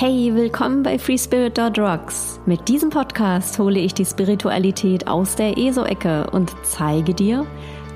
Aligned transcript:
Hey, 0.00 0.34
willkommen 0.34 0.82
bei 0.82 0.98
FreeSpirit.rocks. 0.98 2.40
Mit 2.46 2.68
diesem 2.68 2.88
Podcast 2.88 3.58
hole 3.58 3.78
ich 3.78 3.92
die 3.92 4.06
Spiritualität 4.06 5.06
aus 5.06 5.36
der 5.36 5.58
ESO-Ecke 5.58 6.30
und 6.30 6.54
zeige 6.62 7.12
dir, 7.12 7.46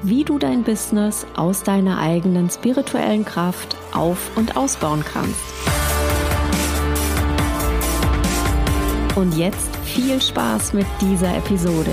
wie 0.02 0.22
du 0.22 0.38
dein 0.38 0.64
Business 0.64 1.26
aus 1.34 1.62
deiner 1.62 1.98
eigenen 1.98 2.50
spirituellen 2.50 3.24
Kraft 3.24 3.78
auf- 3.94 4.36
und 4.36 4.54
ausbauen 4.54 5.02
kannst. 5.02 5.40
Und 9.16 9.34
jetzt 9.38 9.74
viel 9.76 10.20
Spaß 10.20 10.74
mit 10.74 10.86
dieser 11.00 11.34
Episode. 11.34 11.92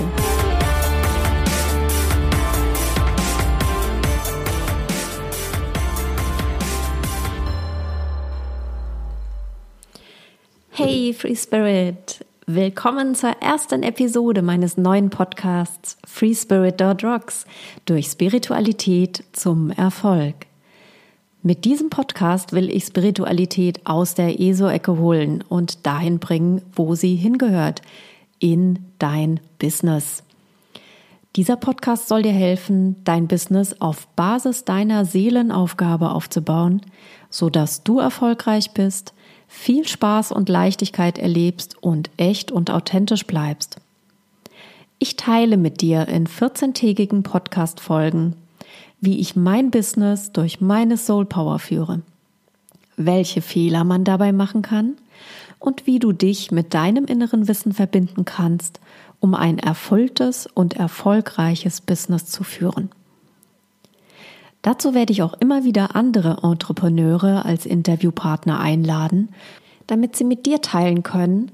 Hey 10.84 11.14
Free 11.14 11.36
Spirit, 11.36 12.24
willkommen 12.46 13.14
zur 13.14 13.30
ersten 13.40 13.84
Episode 13.84 14.42
meines 14.42 14.76
neuen 14.76 15.10
Podcasts 15.10 15.96
Free 16.04 16.34
Spirit 16.34 16.82
Rocks 16.82 17.46
durch 17.86 18.06
Spiritualität 18.06 19.22
zum 19.30 19.70
Erfolg. 19.70 20.34
Mit 21.44 21.64
diesem 21.66 21.88
Podcast 21.88 22.52
will 22.52 22.68
ich 22.68 22.84
Spiritualität 22.84 23.86
aus 23.86 24.14
der 24.14 24.40
ESO-Ecke 24.40 24.98
holen 24.98 25.44
und 25.48 25.86
dahin 25.86 26.18
bringen, 26.18 26.62
wo 26.74 26.96
sie 26.96 27.14
hingehört, 27.14 27.80
in 28.40 28.80
dein 28.98 29.38
Business. 29.60 30.24
Dieser 31.36 31.54
Podcast 31.54 32.08
soll 32.08 32.22
dir 32.22 32.32
helfen, 32.32 32.96
dein 33.04 33.28
Business 33.28 33.80
auf 33.80 34.08
Basis 34.16 34.64
deiner 34.64 35.04
Seelenaufgabe 35.04 36.10
aufzubauen, 36.10 36.82
sodass 37.30 37.84
du 37.84 38.00
erfolgreich 38.00 38.72
bist– 38.72 39.14
viel 39.52 39.86
Spaß 39.86 40.32
und 40.32 40.48
Leichtigkeit 40.48 41.18
erlebst 41.18 41.76
und 41.80 42.10
echt 42.16 42.50
und 42.50 42.70
authentisch 42.70 43.26
bleibst. 43.26 43.76
Ich 44.98 45.16
teile 45.16 45.56
mit 45.56 45.82
dir 45.82 46.08
in 46.08 46.26
14-tägigen 46.26 47.22
Podcast-Folgen, 47.22 48.34
wie 49.00 49.20
ich 49.20 49.36
mein 49.36 49.70
Business 49.70 50.32
durch 50.32 50.60
meine 50.60 50.96
Soul 50.96 51.26
Power 51.26 51.58
führe, 51.58 52.00
welche 52.96 53.40
Fehler 53.40 53.84
man 53.84 54.02
dabei 54.04 54.32
machen 54.32 54.62
kann 54.62 54.96
und 55.60 55.86
wie 55.86 56.00
du 56.00 56.12
dich 56.12 56.50
mit 56.50 56.74
deinem 56.74 57.04
inneren 57.04 57.46
Wissen 57.46 57.72
verbinden 57.72 58.24
kannst, 58.24 58.80
um 59.20 59.34
ein 59.34 59.58
erfülltes 59.58 60.48
und 60.52 60.74
erfolgreiches 60.74 61.82
Business 61.82 62.26
zu 62.26 62.42
führen. 62.42 62.90
Dazu 64.62 64.94
werde 64.94 65.12
ich 65.12 65.22
auch 65.22 65.34
immer 65.34 65.64
wieder 65.64 65.96
andere 65.96 66.38
Entrepreneure 66.44 67.44
als 67.44 67.66
Interviewpartner 67.66 68.60
einladen, 68.60 69.28
damit 69.88 70.14
sie 70.14 70.24
mit 70.24 70.46
dir 70.46 70.60
teilen 70.60 71.02
können, 71.02 71.50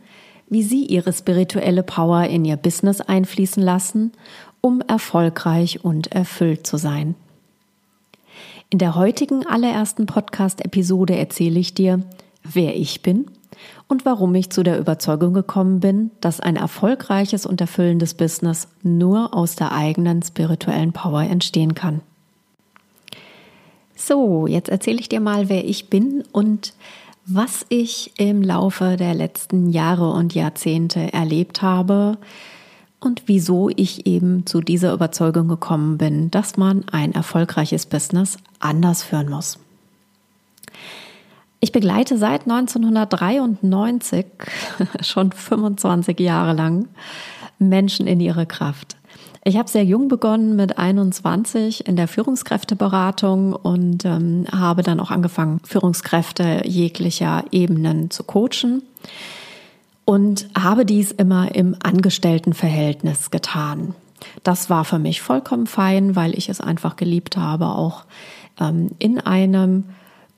wie 0.51 0.63
sie 0.63 0.85
ihre 0.85 1.13
spirituelle 1.13 1.83
Power 1.83 2.25
in 2.25 2.45
ihr 2.45 2.57
Business 2.57 3.01
einfließen 3.01 3.63
lassen, 3.63 4.13
um 4.61 4.83
erfolgreich 4.83 5.85
und 5.85 6.13
erfüllt 6.13 6.67
zu 6.67 6.77
sein. 6.77 7.15
In 8.71 8.79
der 8.79 8.95
heutigen 8.95 9.47
allerersten 9.47 10.05
Podcast-Episode 10.05 11.17
erzähle 11.17 11.59
ich 11.59 11.73
dir, 11.73 12.03
wer 12.43 12.77
ich 12.77 13.03
bin 13.03 13.27
und 13.89 14.05
warum 14.05 14.35
ich 14.35 14.51
zu 14.51 14.63
der 14.63 14.79
Überzeugung 14.79 15.33
gekommen 15.33 15.81
bin, 15.81 16.11
dass 16.21 16.41
ein 16.41 16.57
erfolgreiches 16.57 17.47
und 17.47 17.63
erfüllendes 17.63 18.13
Business 18.13 18.69
nur 18.83 19.35
aus 19.35 19.57
der 19.57 19.73
eigenen 19.73 20.23
spirituellen 20.23 20.93
Power 20.93 21.23
entstehen 21.23 21.75
kann. 21.75 22.03
So, 24.01 24.47
jetzt 24.47 24.69
erzähle 24.69 25.01
ich 25.01 25.09
dir 25.09 25.19
mal, 25.19 25.49
wer 25.49 25.65
ich 25.65 25.91
bin 25.91 26.23
und 26.31 26.73
was 27.27 27.67
ich 27.69 28.13
im 28.17 28.43
Laufe 28.43 28.97
der 28.97 29.13
letzten 29.13 29.71
Jahre 29.71 30.13
und 30.13 30.37
Jahrzehnte 30.37 31.13
erlebt 31.13 31.63
habe 31.63 32.17
und 33.01 33.25
wieso 33.27 33.71
ich 33.71 34.07
eben 34.07 34.47
zu 34.47 34.61
dieser 34.61 34.93
Überzeugung 34.93 35.49
gekommen 35.49 35.99
bin, 35.99 36.31
dass 36.31 36.57
man 36.57 36.85
ein 36.93 37.13
erfolgreiches 37.13 37.87
Business 37.87 38.39
anders 38.61 39.03
führen 39.03 39.29
muss. 39.29 39.59
Ich 41.59 41.73
begleite 41.73 42.19
seit 42.19 42.43
1993, 42.43 44.27
schon 45.01 45.33
25 45.33 46.21
Jahre 46.21 46.53
lang, 46.53 46.87
Menschen 47.59 48.07
in 48.07 48.21
ihre 48.21 48.47
Kraft. 48.47 48.98
Ich 49.49 49.57
habe 49.57 49.67
sehr 49.67 49.83
jung 49.83 50.09
begonnen 50.09 50.57
mit 50.57 50.77
21 50.77 51.89
in 51.89 51.97
der 51.97 52.07
Führungskräfteberatung 52.07 53.55
und 53.55 54.05
ähm, 54.05 54.45
habe 54.53 54.83
dann 54.83 55.01
auch 55.01 55.11
angefangen, 55.11 55.61
Führungskräfte 55.65 56.65
jeglicher 56.67 57.45
Ebenen 57.51 58.11
zu 58.11 58.25
coachen 58.25 58.83
und 60.05 60.51
habe 60.55 60.85
dies 60.85 61.13
immer 61.13 61.55
im 61.55 61.75
Angestelltenverhältnis 61.83 63.31
getan. 63.31 63.95
Das 64.43 64.69
war 64.69 64.85
für 64.85 64.99
mich 64.99 65.23
vollkommen 65.23 65.67
fein, 65.67 66.15
weil 66.15 66.37
ich 66.37 66.51
es 66.51 66.61
einfach 66.61 66.97
geliebt 66.97 67.39
habe, 67.39 67.69
auch 67.69 68.05
ähm, 68.61 68.91
in 68.99 69.19
einem 69.19 69.85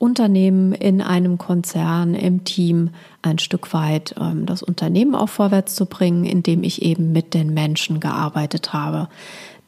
Unternehmen 0.01 0.73
in 0.73 0.99
einem 0.99 1.37
Konzern, 1.37 2.15
im 2.15 2.43
Team 2.43 2.89
ein 3.21 3.37
Stück 3.37 3.71
weit 3.71 4.15
ähm, 4.19 4.47
das 4.47 4.63
Unternehmen 4.63 5.13
auch 5.13 5.29
vorwärts 5.29 5.75
zu 5.75 5.85
bringen, 5.85 6.25
indem 6.25 6.63
ich 6.63 6.81
eben 6.81 7.11
mit 7.11 7.35
den 7.35 7.53
Menschen 7.53 7.99
gearbeitet 7.99 8.73
habe, 8.73 9.09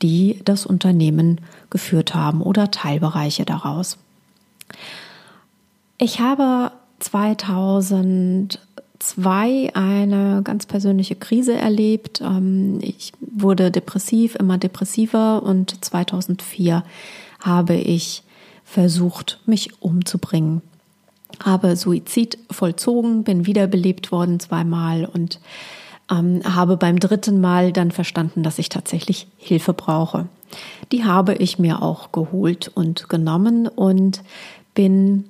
die 0.02 0.42
das 0.44 0.66
Unternehmen 0.66 1.40
geführt 1.70 2.16
haben 2.16 2.42
oder 2.42 2.72
Teilbereiche 2.72 3.46
daraus. 3.46 4.00
Ich 6.00 6.20
habe 6.20 6.72
2002 7.00 9.76
eine 9.76 10.42
ganz 10.44 10.66
persönliche 10.66 11.16
Krise 11.16 11.54
erlebt. 11.54 12.22
Ähm, 12.22 12.80
ich 12.82 13.12
wurde 13.20 13.70
depressiv, 13.70 14.34
immer 14.36 14.58
depressiver 14.58 15.44
und 15.44 15.86
2004 15.86 16.84
habe 17.40 17.76
ich 17.76 18.24
versucht, 18.64 19.40
mich 19.46 19.82
umzubringen. 19.82 20.62
Habe 21.44 21.76
Suizid 21.76 22.38
vollzogen, 22.52 23.24
bin 23.24 23.46
wiederbelebt 23.46 24.12
worden 24.12 24.40
zweimal 24.40 25.06
und 25.06 25.40
ähm, 26.12 26.42
habe 26.44 26.78
beim 26.78 27.00
dritten 27.00 27.42
Mal 27.42 27.72
dann 27.72 27.92
verstanden, 27.92 28.44
dass 28.44 28.60
ich 28.60 28.70
tatsächlich 28.70 29.28
Hilfe 29.38 29.74
brauche. 29.74 30.28
Die 30.92 31.04
habe 31.04 31.34
ich 31.36 31.58
mir 31.58 31.82
auch 31.82 32.12
geholt 32.12 32.72
und 32.74 33.10
genommen 33.10 33.68
und 33.68 34.22
bin 34.76 35.26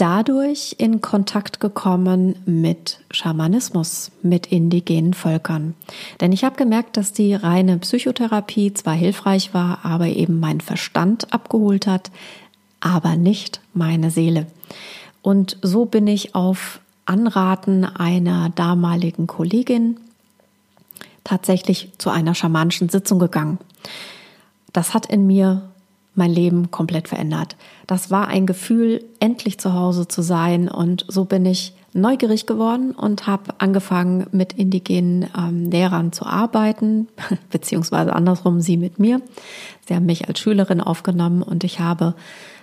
dadurch 0.00 0.76
in 0.78 1.02
Kontakt 1.02 1.60
gekommen 1.60 2.36
mit 2.46 3.00
Schamanismus, 3.10 4.10
mit 4.22 4.46
indigenen 4.46 5.12
Völkern. 5.12 5.74
Denn 6.20 6.32
ich 6.32 6.42
habe 6.42 6.56
gemerkt, 6.56 6.96
dass 6.96 7.12
die 7.12 7.34
reine 7.34 7.76
Psychotherapie 7.78 8.72
zwar 8.72 8.94
hilfreich 8.94 9.52
war, 9.52 9.84
aber 9.84 10.06
eben 10.06 10.40
mein 10.40 10.62
Verstand 10.62 11.32
abgeholt 11.34 11.86
hat, 11.86 12.10
aber 12.80 13.16
nicht 13.16 13.60
meine 13.74 14.10
Seele. 14.10 14.46
Und 15.22 15.58
so 15.62 15.84
bin 15.84 16.06
ich 16.06 16.34
auf 16.34 16.80
Anraten 17.04 17.84
einer 17.84 18.50
damaligen 18.50 19.26
Kollegin 19.26 19.98
tatsächlich 21.24 21.92
zu 21.98 22.10
einer 22.10 22.34
schamanischen 22.34 22.88
Sitzung 22.88 23.18
gegangen. 23.18 23.58
Das 24.72 24.94
hat 24.94 25.06
in 25.06 25.26
mir 25.26 25.70
mein 26.14 26.30
Leben 26.30 26.70
komplett 26.70 27.08
verändert. 27.08 27.56
Das 27.86 28.10
war 28.10 28.28
ein 28.28 28.46
Gefühl, 28.46 29.04
endlich 29.20 29.58
zu 29.58 29.74
Hause 29.74 30.08
zu 30.08 30.22
sein 30.22 30.68
und 30.68 31.04
so 31.08 31.24
bin 31.24 31.46
ich 31.46 31.74
neugierig 31.92 32.46
geworden 32.46 32.92
und 32.92 33.26
habe 33.26 33.54
angefangen, 33.58 34.26
mit 34.32 34.52
indigenen 34.52 35.28
ähm, 35.36 35.70
Lehrern 35.70 36.12
zu 36.12 36.24
arbeiten, 36.26 37.08
beziehungsweise 37.50 38.12
andersrum 38.12 38.60
sie 38.60 38.76
mit 38.76 38.98
mir. 38.98 39.20
Sie 39.88 39.94
haben 39.94 40.06
mich 40.06 40.28
als 40.28 40.38
Schülerin 40.38 40.80
aufgenommen 40.80 41.42
und 41.42 41.64
ich 41.64 41.80
habe 41.80 42.14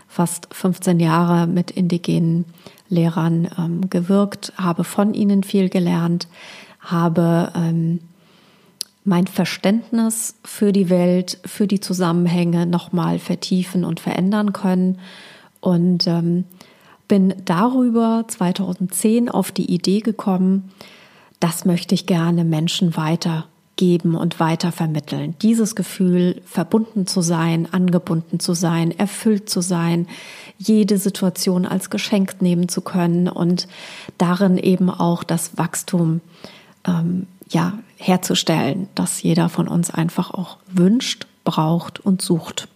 fast 0.08 0.48
15 0.52 1.00
Jahre 1.00 1.48
mit 1.48 1.72
indigenen 1.72 2.46
Lehrern 2.90 3.50
ähm, 3.58 3.90
gewirkt, 3.90 4.54
habe 4.58 4.84
von 4.84 5.14
ihnen 5.14 5.44
viel 5.44 5.70
gelernt, 5.70 6.28
habe 6.80 7.52
ähm, 7.56 8.00
mein 9.04 9.28
Verständnis 9.28 10.36
für 10.44 10.72
die 10.72 10.90
Welt, 10.90 11.40
für 11.46 11.68
die 11.68 11.80
Zusammenhänge 11.80 12.66
nochmal 12.66 13.20
vertiefen 13.20 13.86
und 13.86 14.00
verändern 14.00 14.54
können. 14.54 15.00
Und 15.60 16.08
ähm, 16.08 16.46
bin 17.08 17.34
darüber 17.46 18.26
2010 18.28 19.30
auf 19.30 19.52
die 19.52 19.74
Idee 19.74 20.02
gekommen, 20.02 20.72
das 21.40 21.66
möchte 21.66 21.96
ich 21.96 22.06
gerne 22.06 22.44
Menschen 22.44 22.98
weiter 22.98 23.46
geben 23.78 24.16
und 24.16 24.40
weiter 24.40 24.72
vermitteln. 24.74 25.36
Dieses 25.42 25.76
Gefühl, 25.76 26.42
verbunden 26.46 27.08
zu 27.08 27.22
sein, 27.22 27.68
angebunden 27.72 28.40
zu 28.40 28.54
sein, 28.54 28.92
erfüllt 28.92 29.50
zu 29.50 29.62
sein, 29.62 30.08
jede 30.58 30.98
Situation 30.98 31.66
als 31.66 31.90
Geschenk 31.90 32.42
nehmen 32.42 32.68
zu 32.68 32.82
können 32.82 33.30
und 33.30 33.68
darin 34.18 34.58
eben 34.58 34.90
auch 34.90 35.24
das 35.24 35.58
Wachstum 35.58 36.22
ähm, 36.86 37.28
ja 37.48 37.78
herzustellen, 37.98 38.90
das 38.96 39.22
jeder 39.22 39.50
von 39.50 39.68
uns 39.68 39.92
einfach 39.92 40.32
auch 40.32 40.58
wünscht, 40.68 41.28
braucht 41.44 42.00
und 42.00 42.22
sucht. 42.22 42.68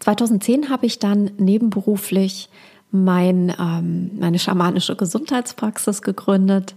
2010 0.00 0.70
habe 0.70 0.86
ich 0.86 0.98
dann 0.98 1.30
nebenberuflich 1.38 2.48
mein, 2.90 3.52
ähm, 3.58 4.10
meine 4.18 4.38
schamanische 4.38 4.96
Gesundheitspraxis 4.96 6.02
gegründet. 6.02 6.74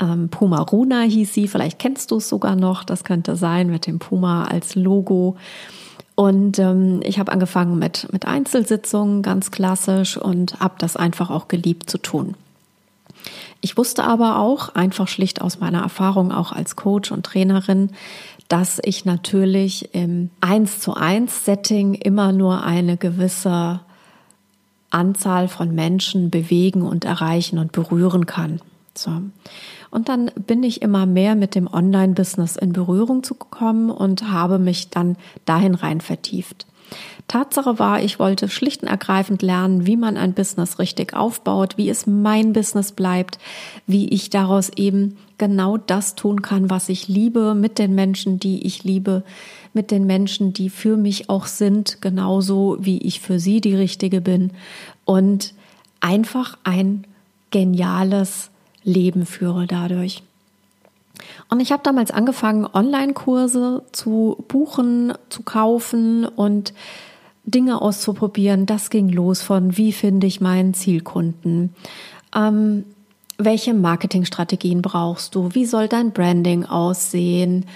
Ähm, 0.00 0.28
Puma 0.28 0.60
Runa 0.60 1.00
hieß 1.00 1.32
sie, 1.32 1.48
vielleicht 1.48 1.78
kennst 1.78 2.10
du 2.10 2.16
es 2.16 2.28
sogar 2.28 2.56
noch, 2.56 2.84
das 2.84 3.04
könnte 3.04 3.36
sein 3.36 3.68
mit 3.70 3.86
dem 3.86 3.98
Puma 3.98 4.44
als 4.44 4.74
Logo. 4.74 5.36
Und 6.14 6.58
ähm, 6.58 7.00
ich 7.02 7.18
habe 7.18 7.32
angefangen 7.32 7.78
mit, 7.78 8.10
mit 8.12 8.26
Einzelsitzungen, 8.26 9.22
ganz 9.22 9.50
klassisch, 9.50 10.16
und 10.16 10.60
habe 10.60 10.74
das 10.78 10.96
einfach 10.96 11.30
auch 11.30 11.48
geliebt 11.48 11.90
zu 11.90 11.98
tun. 11.98 12.34
Ich 13.60 13.76
wusste 13.76 14.04
aber 14.04 14.38
auch, 14.38 14.74
einfach 14.74 15.08
schlicht 15.08 15.40
aus 15.40 15.60
meiner 15.60 15.80
Erfahrung 15.82 16.32
auch 16.32 16.52
als 16.52 16.76
Coach 16.76 17.10
und 17.10 17.26
Trainerin, 17.26 17.90
dass 18.48 18.80
ich 18.82 19.04
natürlich 19.04 19.94
im 19.94 20.30
1 20.40 20.80
zu 20.80 20.94
1 20.94 21.44
Setting 21.44 21.94
immer 21.94 22.32
nur 22.32 22.62
eine 22.62 22.96
gewisse 22.96 23.80
Anzahl 24.90 25.48
von 25.48 25.74
Menschen 25.74 26.30
bewegen 26.30 26.82
und 26.82 27.04
erreichen 27.04 27.58
und 27.58 27.72
berühren 27.72 28.26
kann. 28.26 28.60
So. 28.94 29.10
Und 29.90 30.08
dann 30.08 30.30
bin 30.34 30.62
ich 30.62 30.82
immer 30.82 31.06
mehr 31.06 31.36
mit 31.36 31.54
dem 31.54 31.66
Online-Business 31.72 32.56
in 32.56 32.72
Berührung 32.72 33.22
zu 33.22 33.34
kommen 33.34 33.90
und 33.90 34.30
habe 34.30 34.58
mich 34.58 34.90
dann 34.90 35.16
dahin 35.44 35.74
rein 35.74 36.00
vertieft. 36.00 36.66
Tatsache 37.28 37.78
war, 37.78 38.02
ich 38.02 38.18
wollte 38.18 38.48
schlicht 38.48 38.82
und 38.82 38.88
ergreifend 38.88 39.42
lernen, 39.42 39.86
wie 39.86 39.96
man 39.96 40.16
ein 40.16 40.32
Business 40.32 40.78
richtig 40.78 41.14
aufbaut, 41.14 41.76
wie 41.76 41.90
es 41.90 42.06
mein 42.06 42.52
Business 42.52 42.92
bleibt, 42.92 43.38
wie 43.86 44.08
ich 44.08 44.30
daraus 44.30 44.70
eben 44.70 45.16
genau 45.38 45.76
das 45.76 46.14
tun 46.14 46.42
kann, 46.42 46.70
was 46.70 46.88
ich 46.88 47.08
liebe, 47.08 47.54
mit 47.54 47.78
den 47.78 47.94
Menschen, 47.94 48.38
die 48.38 48.64
ich 48.64 48.84
liebe, 48.84 49.24
mit 49.72 49.90
den 49.90 50.06
Menschen, 50.06 50.52
die 50.52 50.70
für 50.70 50.96
mich 50.96 51.28
auch 51.28 51.46
sind, 51.46 52.00
genauso 52.00 52.78
wie 52.80 52.98
ich 52.98 53.20
für 53.20 53.38
sie 53.40 53.60
die 53.60 53.74
Richtige 53.74 54.20
bin 54.20 54.52
und 55.04 55.52
einfach 56.00 56.56
ein 56.64 57.04
geniales 57.50 58.50
Leben 58.84 59.26
führe 59.26 59.66
dadurch. 59.66 60.22
Und 61.48 61.60
ich 61.60 61.72
habe 61.72 61.82
damals 61.82 62.10
angefangen, 62.10 62.66
Online-Kurse 62.66 63.84
zu 63.92 64.44
buchen, 64.48 65.12
zu 65.28 65.42
kaufen 65.42 66.24
und 66.24 66.72
Dinge 67.44 67.80
auszuprobieren. 67.80 68.66
Das 68.66 68.90
ging 68.90 69.08
los 69.08 69.42
von, 69.42 69.76
wie 69.76 69.92
finde 69.92 70.26
ich 70.26 70.40
meinen 70.40 70.74
Zielkunden? 70.74 71.74
Ähm, 72.34 72.84
welche 73.38 73.74
Marketingstrategien 73.74 74.82
brauchst 74.82 75.34
du? 75.34 75.50
Wie 75.52 75.66
soll 75.66 75.88
dein 75.88 76.12
Branding 76.12 76.64
aussehen? 76.64 77.66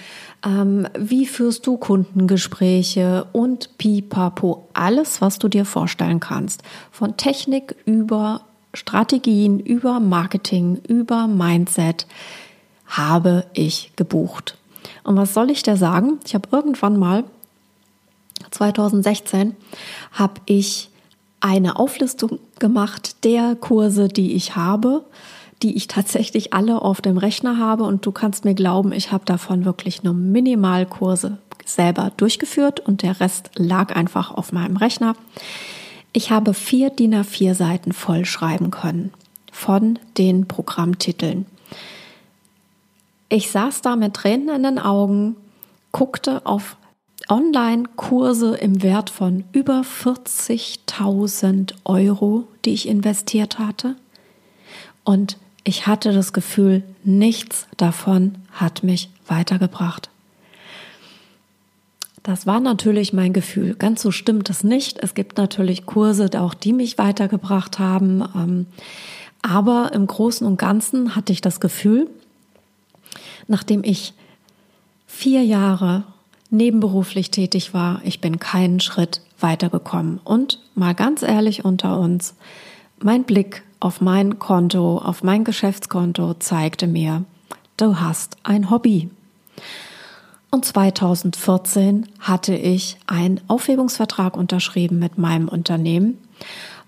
Ähm, 0.45 0.87
wie 0.97 1.25
führst 1.25 1.67
du 1.67 1.77
Kundengespräche 1.77 3.27
und 3.31 3.77
pipapo? 3.77 4.67
Alles, 4.73 5.21
was 5.21 5.37
du 5.39 5.47
dir 5.47 5.65
vorstellen 5.65 6.19
kannst. 6.19 6.63
Von 6.91 7.15
Technik 7.15 7.75
über 7.85 8.41
Strategien, 8.73 9.59
über 9.59 9.99
Marketing, 9.99 10.79
über 10.87 11.27
Mindset 11.27 12.07
habe 12.91 13.45
ich 13.53 13.91
gebucht. 13.95 14.57
Und 15.03 15.15
was 15.17 15.33
soll 15.33 15.49
ich 15.49 15.63
dir 15.63 15.77
sagen? 15.77 16.19
Ich 16.25 16.35
habe 16.35 16.49
irgendwann 16.51 16.97
mal 16.97 17.23
2016 18.51 19.55
habe 20.11 20.41
ich 20.45 20.89
eine 21.39 21.77
Auflistung 21.77 22.39
gemacht 22.59 23.23
der 23.23 23.55
Kurse, 23.55 24.07
die 24.07 24.33
ich 24.33 24.55
habe, 24.55 25.03
die 25.63 25.75
ich 25.75 25.87
tatsächlich 25.87 26.53
alle 26.53 26.81
auf 26.81 27.01
dem 27.01 27.17
Rechner 27.17 27.57
habe. 27.57 27.83
Und 27.83 28.05
du 28.05 28.11
kannst 28.11 28.45
mir 28.45 28.53
glauben, 28.53 28.91
ich 28.91 29.11
habe 29.11 29.25
davon 29.25 29.65
wirklich 29.65 30.03
nur 30.03 30.13
Minimalkurse 30.13 31.37
selber 31.65 32.11
durchgeführt 32.17 32.79
und 32.79 33.01
der 33.01 33.19
Rest 33.19 33.51
lag 33.55 33.95
einfach 33.95 34.31
auf 34.31 34.51
meinem 34.51 34.77
Rechner. 34.77 35.15
Ich 36.13 36.31
habe 36.31 36.53
vier 36.53 36.89
DIN 36.89 37.15
A4 37.15 37.53
Seiten 37.53 37.93
voll 37.93 38.25
schreiben 38.25 38.69
können 38.69 39.13
von 39.51 39.97
den 40.17 40.47
Programmtiteln. 40.47 41.45
Ich 43.33 43.49
saß 43.49 43.81
da 43.81 43.95
mit 43.95 44.13
Tränen 44.13 44.49
in 44.53 44.63
den 44.63 44.77
Augen, 44.77 45.37
guckte 45.93 46.45
auf 46.45 46.75
Online-Kurse 47.29 48.57
im 48.57 48.83
Wert 48.83 49.09
von 49.09 49.45
über 49.53 49.83
40.000 49.83 51.75
Euro, 51.85 52.43
die 52.65 52.73
ich 52.73 52.89
investiert 52.89 53.57
hatte. 53.57 53.95
Und 55.05 55.37
ich 55.63 55.87
hatte 55.87 56.11
das 56.11 56.33
Gefühl, 56.33 56.83
nichts 57.05 57.67
davon 57.77 58.35
hat 58.51 58.83
mich 58.83 59.09
weitergebracht. 59.27 60.09
Das 62.23 62.45
war 62.45 62.59
natürlich 62.59 63.13
mein 63.13 63.31
Gefühl. 63.31 63.75
Ganz 63.75 64.01
so 64.01 64.11
stimmt 64.11 64.49
es 64.49 64.65
nicht. 64.65 65.01
Es 65.01 65.13
gibt 65.13 65.37
natürlich 65.37 65.85
Kurse, 65.85 66.29
auch 66.37 66.53
die 66.53 66.73
mich 66.73 66.97
weitergebracht 66.97 67.79
haben. 67.79 68.25
Ähm, 68.35 68.65
aber 69.41 69.91
im 69.93 70.05
Großen 70.05 70.45
und 70.45 70.57
Ganzen 70.57 71.15
hatte 71.15 71.31
ich 71.31 71.39
das 71.39 71.61
Gefühl, 71.61 72.09
nachdem 73.47 73.83
ich 73.83 74.13
vier 75.07 75.43
Jahre 75.43 76.03
nebenberuflich 76.49 77.31
tätig 77.31 77.73
war, 77.73 78.01
ich 78.03 78.21
bin 78.21 78.39
keinen 78.39 78.79
Schritt 78.79 79.21
weitergekommen. 79.39 80.19
Und 80.23 80.59
mal 80.75 80.93
ganz 80.93 81.23
ehrlich 81.23 81.65
unter 81.65 81.99
uns, 81.99 82.35
mein 82.99 83.23
Blick 83.23 83.63
auf 83.79 84.01
mein 84.01 84.37
Konto, 84.39 84.99
auf 84.99 85.23
mein 85.23 85.43
Geschäftskonto 85.43 86.35
zeigte 86.35 86.87
mir, 86.87 87.25
du 87.77 87.99
hast 87.99 88.37
ein 88.43 88.69
Hobby. 88.69 89.09
Und 90.51 90.65
2014 90.65 92.07
hatte 92.19 92.53
ich 92.55 92.97
einen 93.07 93.39
Aufhebungsvertrag 93.47 94.35
unterschrieben 94.35 94.99
mit 94.99 95.17
meinem 95.17 95.47
Unternehmen 95.47 96.17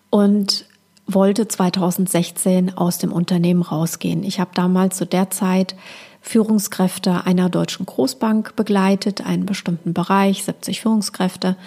und 0.09 0.65
wollte 1.07 1.47
2016 1.47 2.77
aus 2.77 2.97
dem 2.97 3.11
Unternehmen 3.11 3.61
rausgehen. 3.61 4.23
Ich 4.23 4.39
habe 4.39 4.51
damals 4.53 4.97
zu 4.97 5.05
der 5.05 5.29
Zeit 5.29 5.75
Führungskräfte 6.23 7.25
einer 7.25 7.49
deutschen 7.49 7.85
Großbank 7.85 8.55
begleitet, 8.55 9.25
einen 9.25 9.45
bestimmten 9.45 9.93
Bereich, 9.93 10.45
70 10.45 10.81
Führungskräfte 10.81 11.57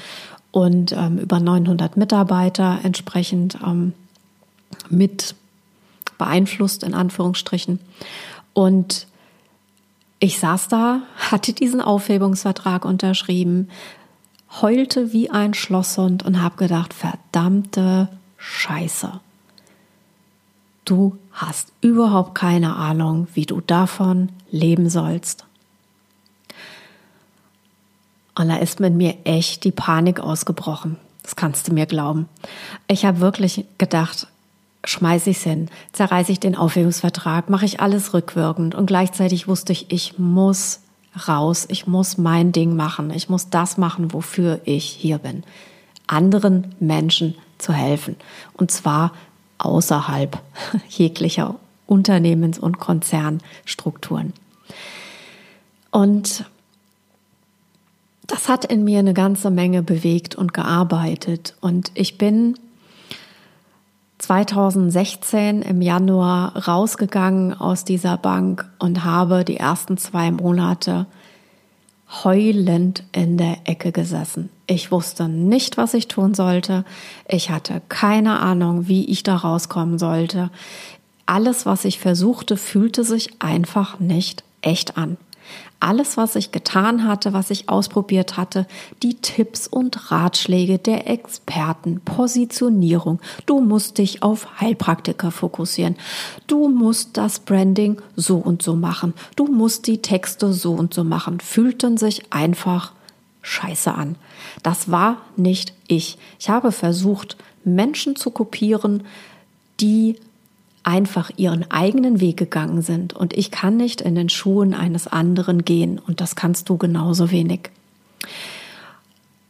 und 0.50 0.92
ähm, 0.92 1.18
über 1.18 1.38
900 1.38 1.98
Mitarbeiter 1.98 2.80
entsprechend 2.82 3.58
ähm, 3.64 3.92
mit 4.88 5.34
beeinflusst, 6.16 6.82
in 6.82 6.94
Anführungsstrichen. 6.94 7.78
Und 8.54 9.06
ich 10.18 10.40
saß 10.40 10.68
da, 10.68 11.02
hatte 11.30 11.52
diesen 11.52 11.82
Aufhebungsvertrag 11.82 12.86
unterschrieben, 12.86 13.68
heulte 14.62 15.12
wie 15.12 15.28
ein 15.28 15.52
Schlosshund 15.52 16.24
und 16.24 16.40
habe 16.40 16.56
gedacht, 16.56 16.94
verdammte 16.94 18.08
Scheiße. 18.38 19.20
Du 20.86 21.18
hast 21.32 21.72
überhaupt 21.80 22.36
keine 22.36 22.76
Ahnung, 22.76 23.26
wie 23.34 23.44
du 23.44 23.60
davon 23.60 24.30
leben 24.50 24.88
sollst. 24.88 25.44
Und 28.38 28.48
da 28.48 28.56
ist 28.56 28.78
mit 28.78 28.94
mir 28.94 29.16
echt 29.24 29.64
die 29.64 29.72
Panik 29.72 30.20
ausgebrochen. 30.20 30.96
Das 31.24 31.34
kannst 31.34 31.66
du 31.66 31.74
mir 31.74 31.86
glauben. 31.86 32.28
Ich 32.86 33.04
habe 33.04 33.18
wirklich 33.18 33.64
gedacht, 33.78 34.28
schmeiße 34.84 35.30
ich 35.30 35.38
es 35.38 35.42
hin, 35.42 35.68
zerreiße 35.92 36.30
ich 36.30 36.38
den 36.38 36.54
Aufhebungsvertrag, 36.54 37.50
mache 37.50 37.64
ich 37.64 37.80
alles 37.80 38.14
rückwirkend 38.14 38.76
und 38.76 38.86
gleichzeitig 38.86 39.48
wusste 39.48 39.72
ich, 39.72 39.90
ich 39.90 40.20
muss 40.20 40.82
raus, 41.26 41.66
ich 41.68 41.88
muss 41.88 42.16
mein 42.16 42.52
Ding 42.52 42.76
machen, 42.76 43.10
ich 43.10 43.28
muss 43.28 43.50
das 43.50 43.76
machen, 43.76 44.12
wofür 44.12 44.60
ich 44.64 44.84
hier 44.84 45.18
bin, 45.18 45.42
anderen 46.06 46.76
Menschen 46.78 47.34
zu 47.58 47.72
helfen 47.72 48.14
und 48.52 48.70
zwar 48.70 49.10
außerhalb 49.58 50.38
jeglicher 50.88 51.56
Unternehmens- 51.86 52.58
und 52.58 52.78
Konzernstrukturen. 52.78 54.32
Und 55.90 56.44
das 58.26 58.48
hat 58.48 58.64
in 58.64 58.84
mir 58.84 58.98
eine 58.98 59.14
ganze 59.14 59.50
Menge 59.50 59.82
bewegt 59.82 60.34
und 60.34 60.52
gearbeitet 60.52 61.54
und 61.60 61.92
ich 61.94 62.18
bin 62.18 62.58
2016 64.18 65.62
im 65.62 65.82
Januar 65.82 66.66
rausgegangen 66.66 67.54
aus 67.54 67.84
dieser 67.84 68.16
Bank 68.16 68.68
und 68.78 69.04
habe 69.04 69.44
die 69.44 69.58
ersten 69.58 69.98
zwei 69.98 70.30
Monate 70.30 71.06
heulend 72.08 73.02
in 73.12 73.36
der 73.36 73.58
Ecke 73.64 73.92
gesessen. 73.92 74.48
Ich 74.66 74.90
wusste 74.90 75.28
nicht, 75.28 75.76
was 75.76 75.94
ich 75.94 76.08
tun 76.08 76.34
sollte. 76.34 76.84
Ich 77.28 77.50
hatte 77.50 77.82
keine 77.88 78.40
Ahnung, 78.40 78.88
wie 78.88 79.04
ich 79.06 79.22
da 79.22 79.36
rauskommen 79.36 79.98
sollte. 79.98 80.50
Alles, 81.26 81.66
was 81.66 81.84
ich 81.84 81.98
versuchte, 81.98 82.56
fühlte 82.56 83.04
sich 83.04 83.40
einfach 83.40 83.98
nicht 83.98 84.44
echt 84.62 84.96
an. 84.96 85.16
Alles, 85.78 86.16
was 86.16 86.36
ich 86.36 86.52
getan 86.52 87.06
hatte, 87.06 87.32
was 87.32 87.50
ich 87.50 87.68
ausprobiert 87.68 88.36
hatte, 88.36 88.66
die 89.02 89.14
Tipps 89.14 89.66
und 89.66 90.10
Ratschläge 90.10 90.78
der 90.78 91.08
Experten, 91.08 92.00
Positionierung. 92.00 93.20
Du 93.44 93.60
musst 93.60 93.98
dich 93.98 94.22
auf 94.22 94.60
Heilpraktiker 94.60 95.30
fokussieren. 95.30 95.96
Du 96.46 96.68
musst 96.68 97.16
das 97.16 97.40
Branding 97.40 98.00
so 98.16 98.38
und 98.38 98.62
so 98.62 98.74
machen. 98.74 99.12
Du 99.36 99.46
musst 99.46 99.86
die 99.86 100.00
Texte 100.00 100.52
so 100.52 100.72
und 100.72 100.94
so 100.94 101.04
machen. 101.04 101.40
Fühlten 101.40 101.98
sich 101.98 102.32
einfach 102.32 102.92
scheiße 103.42 103.94
an. 103.94 104.16
Das 104.62 104.90
war 104.90 105.18
nicht 105.36 105.72
ich. 105.88 106.18
Ich 106.38 106.48
habe 106.48 106.72
versucht, 106.72 107.36
Menschen 107.64 108.16
zu 108.16 108.30
kopieren, 108.30 109.04
die 109.80 110.16
einfach 110.86 111.30
ihren 111.36 111.68
eigenen 111.70 112.20
Weg 112.20 112.36
gegangen 112.36 112.80
sind. 112.80 113.12
Und 113.12 113.36
ich 113.36 113.50
kann 113.50 113.76
nicht 113.76 114.00
in 114.00 114.14
den 114.14 114.28
Schuhen 114.28 114.72
eines 114.72 115.08
anderen 115.08 115.64
gehen. 115.64 115.98
Und 115.98 116.20
das 116.20 116.36
kannst 116.36 116.68
du 116.68 116.76
genauso 116.78 117.30
wenig. 117.32 117.70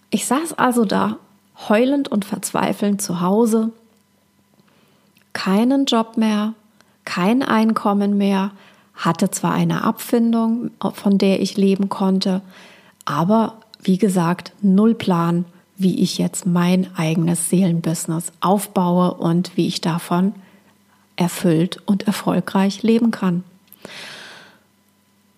Ich 0.08 0.24
saß 0.26 0.54
also 0.54 0.86
da, 0.86 1.18
heulend 1.68 2.08
und 2.08 2.24
verzweifelnd 2.24 3.02
zu 3.02 3.20
Hause, 3.20 3.70
keinen 5.34 5.84
Job 5.84 6.16
mehr, 6.16 6.54
kein 7.04 7.42
Einkommen 7.42 8.16
mehr, 8.16 8.52
hatte 8.94 9.30
zwar 9.30 9.52
eine 9.52 9.84
Abfindung, 9.84 10.70
von 10.94 11.18
der 11.18 11.42
ich 11.42 11.58
leben 11.58 11.90
konnte, 11.90 12.40
aber 13.04 13.58
wie 13.82 13.98
gesagt, 13.98 14.52
null 14.62 14.94
Plan, 14.94 15.44
wie 15.76 16.00
ich 16.00 16.16
jetzt 16.16 16.46
mein 16.46 16.88
eigenes 16.96 17.50
Seelenbusiness 17.50 18.32
aufbaue 18.40 19.12
und 19.14 19.54
wie 19.56 19.66
ich 19.66 19.82
davon 19.82 20.34
erfüllt 21.16 21.80
und 21.86 22.06
erfolgreich 22.06 22.82
leben 22.82 23.10
kann. 23.10 23.42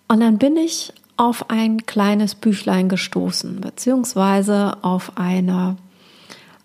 Und 0.09 0.21
dann 0.21 0.39
bin 0.39 0.57
ich 0.57 0.93
auf 1.17 1.51
ein 1.51 1.85
kleines 1.87 2.35
Büchlein 2.35 2.89
gestoßen, 2.89 3.61
beziehungsweise 3.61 4.77
auf 4.83 5.13
eine 5.17 5.77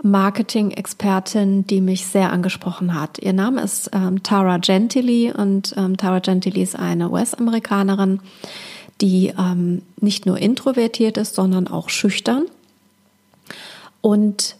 Marketing-Expertin, 0.03 1.65
die 1.65 1.81
mich 1.81 2.05
sehr 2.05 2.31
angesprochen 2.31 2.93
hat. 2.93 3.19
Ihr 3.19 3.33
Name 3.33 3.61
ist 3.61 3.89
ähm, 3.93 4.21
Tara 4.21 4.57
Gentili 4.57 5.31
und 5.31 5.73
ähm, 5.77 5.97
Tara 5.97 6.19
Gentili 6.19 6.61
ist 6.61 6.77
eine 6.77 7.09
US-Amerikanerin, 7.09 8.19
die 9.01 9.33
ähm, 9.37 9.81
nicht 9.99 10.25
nur 10.25 10.37
introvertiert 10.37 11.17
ist, 11.17 11.35
sondern 11.35 11.67
auch 11.67 11.89
schüchtern. 11.89 12.45
Und 14.01 14.57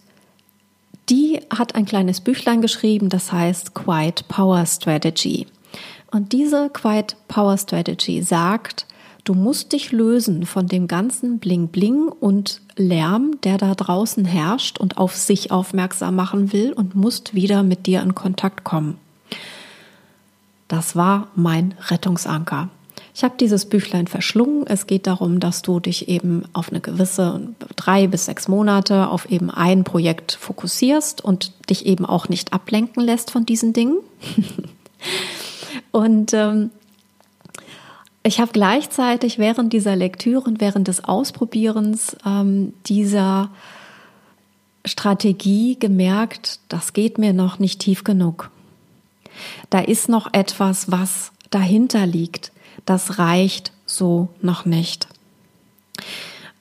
die 1.08 1.40
hat 1.50 1.74
ein 1.74 1.84
kleines 1.84 2.20
Büchlein 2.20 2.60
geschrieben, 2.60 3.08
das 3.08 3.32
heißt 3.32 3.74
Quiet 3.74 4.26
Power 4.28 4.64
Strategy. 4.66 5.46
Und 6.10 6.32
diese 6.32 6.70
Quiet 6.70 7.16
Power 7.28 7.58
Strategy 7.58 8.22
sagt, 8.22 8.86
du 9.24 9.34
musst 9.34 9.72
dich 9.72 9.92
lösen 9.92 10.46
von 10.46 10.66
dem 10.66 10.86
ganzen 10.86 11.38
Bling 11.38 11.68
Bling 11.68 12.08
und 12.08 12.60
Lärm, 12.76 13.38
der 13.42 13.58
da 13.58 13.74
draußen 13.74 14.24
herrscht 14.24 14.78
und 14.78 14.96
auf 14.96 15.16
sich 15.16 15.50
aufmerksam 15.50 16.16
machen 16.16 16.52
will 16.52 16.72
und 16.72 16.94
musst 16.94 17.34
wieder 17.34 17.62
mit 17.62 17.86
dir 17.86 18.02
in 18.02 18.14
Kontakt 18.14 18.64
kommen. 18.64 18.98
Das 20.68 20.96
war 20.96 21.28
mein 21.34 21.74
Rettungsanker. 21.88 22.68
Ich 23.16 23.22
habe 23.22 23.36
dieses 23.38 23.66
Büchlein 23.66 24.08
verschlungen. 24.08 24.66
Es 24.66 24.88
geht 24.88 25.06
darum, 25.06 25.38
dass 25.38 25.62
du 25.62 25.78
dich 25.78 26.08
eben 26.08 26.42
auf 26.52 26.70
eine 26.70 26.80
gewisse 26.80 27.54
drei 27.76 28.08
bis 28.08 28.24
sechs 28.24 28.48
Monate 28.48 29.08
auf 29.08 29.30
eben 29.30 29.50
ein 29.50 29.84
Projekt 29.84 30.32
fokussierst 30.32 31.24
und 31.24 31.52
dich 31.70 31.86
eben 31.86 32.04
auch 32.04 32.28
nicht 32.28 32.52
ablenken 32.52 33.00
lässt 33.04 33.30
von 33.30 33.46
diesen 33.46 33.72
Dingen. 33.72 33.98
und 35.92 36.34
ähm, 36.34 36.70
ich 38.24 38.40
habe 38.40 38.50
gleichzeitig 38.52 39.38
während 39.38 39.72
dieser 39.72 39.94
Lektüre 39.94 40.40
und 40.40 40.60
während 40.60 40.88
des 40.88 41.04
Ausprobierens 41.04 42.16
ähm, 42.26 42.74
dieser 42.86 43.50
Strategie 44.84 45.78
gemerkt, 45.78 46.58
das 46.68 46.92
geht 46.92 47.18
mir 47.18 47.32
noch 47.32 47.60
nicht 47.60 47.78
tief 47.78 48.02
genug. 48.02 48.50
Da 49.70 49.78
ist 49.78 50.08
noch 50.08 50.32
etwas, 50.32 50.90
was 50.90 51.30
dahinter 51.50 52.06
liegt 52.06 52.50
das 52.84 53.18
reicht 53.18 53.72
so 53.86 54.28
noch 54.40 54.64
nicht. 54.64 55.08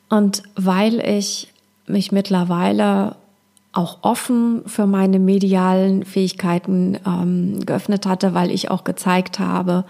Und 0.10 0.44
weil 0.56 1.00
ich 1.00 1.52
mich 1.88 2.12
mittlerweile 2.12 3.16
auch 3.74 3.98
offen 4.04 4.62
für 4.68 4.86
meine 4.86 5.18
medialen 5.18 6.06
Fähigkeiten 6.06 7.00
ähm, 7.08 7.66
geöffnet 7.66 8.06
hatte, 8.06 8.36
weil 8.36 8.52
ich 8.52 8.70
auch 8.70 8.84
gezeigt 8.84 9.40
habe 9.40 9.84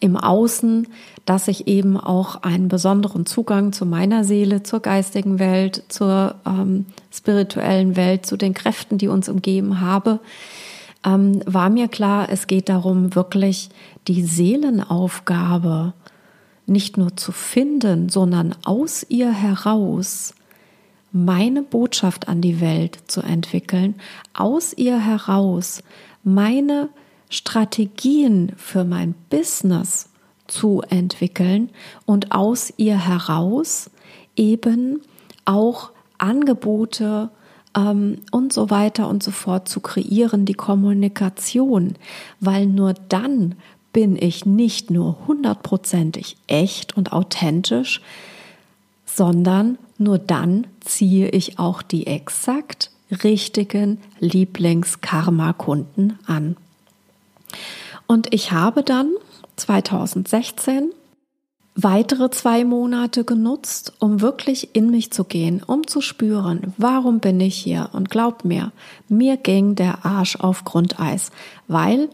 im 0.00 0.16
Außen, 0.16 0.88
dass 1.26 1.46
ich 1.46 1.66
eben 1.66 1.98
auch 1.98 2.42
einen 2.42 2.68
besonderen 2.68 3.26
Zugang 3.26 3.72
zu 3.72 3.84
meiner 3.84 4.24
Seele, 4.24 4.62
zur 4.62 4.80
geistigen 4.80 5.38
Welt, 5.38 5.84
zur 5.88 6.36
ähm, 6.46 6.86
spirituellen 7.12 7.94
Welt, 7.96 8.24
zu 8.24 8.38
den 8.38 8.54
Kräften, 8.54 8.96
die 8.96 9.08
uns 9.08 9.28
umgeben 9.28 9.82
habe, 9.82 10.20
ähm, 11.06 11.40
war 11.46 11.70
mir 11.70 11.88
klar, 11.88 12.28
es 12.28 12.46
geht 12.46 12.68
darum, 12.68 13.14
wirklich 13.14 13.70
die 14.08 14.22
Seelenaufgabe 14.24 15.94
nicht 16.66 16.98
nur 16.98 17.16
zu 17.16 17.32
finden, 17.32 18.08
sondern 18.08 18.54
aus 18.64 19.06
ihr 19.08 19.32
heraus 19.32 20.34
meine 21.12 21.62
Botschaft 21.62 22.28
an 22.28 22.40
die 22.42 22.60
Welt 22.60 22.98
zu 23.06 23.22
entwickeln, 23.22 23.94
aus 24.34 24.74
ihr 24.74 24.98
heraus 24.98 25.82
meine 26.24 26.90
Strategien 27.30 28.52
für 28.56 28.84
mein 28.84 29.14
Business 29.30 30.10
zu 30.48 30.82
entwickeln 30.90 31.70
und 32.04 32.32
aus 32.32 32.72
ihr 32.76 32.98
heraus 32.98 33.90
eben 34.36 35.00
auch 35.44 35.90
Angebote 36.18 37.30
ähm, 37.76 38.18
und 38.30 38.52
so 38.52 38.70
weiter 38.70 39.08
und 39.08 39.22
so 39.22 39.30
fort 39.30 39.68
zu 39.68 39.80
kreieren, 39.80 40.44
die 40.44 40.54
Kommunikation, 40.54 41.94
weil 42.40 42.66
nur 42.66 42.94
dann 43.08 43.54
bin 43.92 44.16
ich 44.20 44.44
nicht 44.44 44.90
nur 44.90 45.16
hundertprozentig 45.26 46.36
echt 46.46 46.96
und 46.96 47.12
authentisch, 47.12 48.00
sondern 49.06 49.78
nur 49.98 50.18
dann 50.18 50.66
ziehe 50.80 51.28
ich 51.30 51.58
auch 51.58 51.82
die 51.82 52.06
exakt 52.06 52.90
richtigen 53.24 53.98
Lieblings-Karma-Kunden 54.20 56.18
an. 56.26 56.56
Und 58.06 58.34
ich 58.34 58.52
habe 58.52 58.82
dann 58.82 59.12
2016 59.56 60.90
weitere 61.76 62.30
zwei 62.30 62.64
Monate 62.64 63.24
genutzt, 63.24 63.92
um 63.98 64.22
wirklich 64.22 64.74
in 64.74 64.90
mich 64.90 65.12
zu 65.12 65.24
gehen, 65.24 65.62
um 65.64 65.86
zu 65.86 66.00
spüren, 66.00 66.74
warum 66.78 67.20
bin 67.20 67.38
ich 67.40 67.56
hier? 67.56 67.90
Und 67.92 68.10
glaub 68.10 68.44
mir, 68.44 68.72
mir 69.08 69.36
ging 69.36 69.74
der 69.74 70.04
Arsch 70.04 70.36
auf 70.36 70.64
Grundeis, 70.64 71.30
weil 71.68 72.08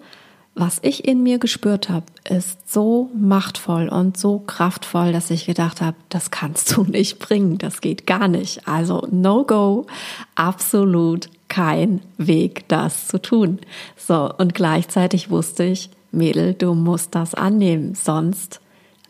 was 0.55 0.81
ich 0.83 1.09
in 1.09 1.23
mir 1.23 1.39
gespürt 1.39 1.89
habe, 1.89 2.05
ist 2.29 2.71
so 2.71 3.09
machtvoll 3.15 3.89
und 3.89 4.19
so 4.19 4.39
kraftvoll, 4.39 5.13
dass 5.13 5.31
ich 5.31 5.47
gedacht 5.47 5.81
habe, 5.81 5.97
das 6.11 6.31
kannst 6.31 6.77
du 6.77 6.83
nicht 6.83 7.19
bringen, 7.21 7.57
das 7.57 7.81
geht 7.81 8.07
gar 8.07 8.29
nicht. 8.29 8.69
Also 8.69 9.07
no 9.11 9.45
go, 9.45 9.87
absolut 10.35 11.31
kein 11.49 12.03
Weg, 12.19 12.69
das 12.69 13.09
zu 13.09 13.21
tun. 13.21 13.61
So, 13.97 14.31
und 14.37 14.55
gleichzeitig 14.55 15.31
wusste 15.31 15.65
ich, 15.65 15.89
Mädel, 16.11 16.53
du 16.53 16.75
musst 16.75 17.15
das 17.15 17.35
annehmen, 17.35 17.95
sonst 17.95 18.62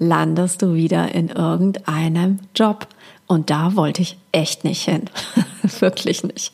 landest 0.02 0.62
du 0.62 0.74
wieder 0.74 1.14
in 1.14 1.28
irgendeinem 1.28 2.40
Job. 2.54 2.88
Und 3.26 3.50
da 3.50 3.76
wollte 3.76 4.02
ich 4.02 4.18
echt 4.32 4.64
nicht 4.64 4.82
hin. 4.82 5.04
Wirklich 5.80 6.24
nicht. 6.24 6.52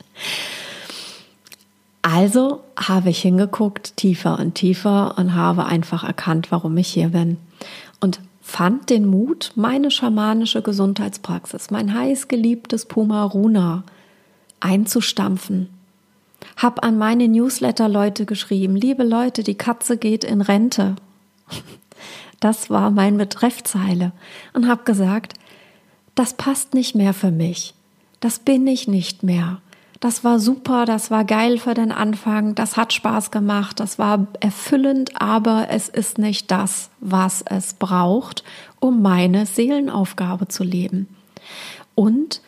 Also 2.02 2.60
habe 2.76 3.10
ich 3.10 3.20
hingeguckt, 3.20 3.96
tiefer 3.96 4.38
und 4.38 4.54
tiefer 4.54 5.18
und 5.18 5.34
habe 5.34 5.66
einfach 5.66 6.04
erkannt, 6.04 6.50
warum 6.50 6.76
ich 6.76 6.88
hier 6.88 7.08
bin. 7.08 7.38
Und 8.00 8.20
fand 8.40 8.88
den 8.90 9.06
Mut, 9.06 9.52
meine 9.56 9.90
schamanische 9.90 10.62
Gesundheitspraxis, 10.62 11.70
mein 11.70 11.92
heißgeliebtes 11.92 12.86
Puma 12.86 13.24
Runa 13.24 13.82
einzustampfen. 14.60 15.68
Hab 16.56 16.84
an 16.84 16.96
meine 16.96 17.28
Newsletter-Leute 17.28 18.24
geschrieben, 18.24 18.76
liebe 18.76 19.04
Leute, 19.04 19.42
die 19.42 19.56
Katze 19.56 19.96
geht 19.96 20.24
in 20.24 20.40
Rente. 20.40 20.96
Das 22.40 22.70
war 22.70 22.90
mein 22.90 23.18
Betreffzeile 23.18 24.12
und 24.52 24.68
habe 24.68 24.84
gesagt, 24.84 25.34
das 26.14 26.34
passt 26.34 26.74
nicht 26.74 26.94
mehr 26.94 27.14
für 27.14 27.30
mich. 27.30 27.74
Das 28.20 28.38
bin 28.38 28.66
ich 28.66 28.88
nicht 28.88 29.22
mehr. 29.22 29.60
Das 30.00 30.22
war 30.22 30.38
super, 30.38 30.84
das 30.84 31.10
war 31.10 31.24
geil 31.24 31.58
für 31.58 31.74
den 31.74 31.90
Anfang, 31.90 32.54
das 32.54 32.76
hat 32.76 32.92
Spaß 32.92 33.32
gemacht, 33.32 33.80
das 33.80 33.98
war 33.98 34.28
erfüllend, 34.38 35.20
aber 35.20 35.66
es 35.70 35.88
ist 35.88 36.18
nicht 36.18 36.52
das, 36.52 36.90
was 37.00 37.42
es 37.42 37.74
braucht, 37.74 38.44
um 38.78 39.02
meine 39.02 39.44
Seelenaufgabe 39.44 40.46
zu 40.46 40.62
leben. 40.62 41.08
Und 41.96 42.42